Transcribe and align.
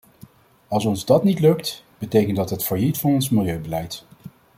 Als 0.67 0.85
ons 0.85 1.05
dat 1.05 1.23
niet 1.23 1.39
lukt, 1.39 1.83
betekent 1.97 2.35
dat 2.35 2.49
het 2.49 2.63
failliet 2.63 2.97
van 2.97 3.11
ons 3.13 3.29
milieubeleid. 3.29 4.05